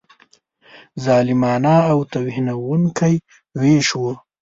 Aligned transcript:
ظالمانه 1.05 1.75
او 1.91 1.99
توهینونکی 2.13 3.15
وېش 3.59 3.87
وو. 3.99 4.11